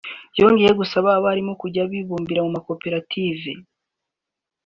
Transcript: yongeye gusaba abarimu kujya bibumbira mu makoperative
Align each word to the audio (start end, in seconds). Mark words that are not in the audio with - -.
yongeye 0.39 0.71
gusaba 0.79 1.09
abarimu 1.17 1.53
kujya 1.61 1.83
bibumbira 1.91 2.41
mu 2.45 2.49
makoperative 2.57 3.51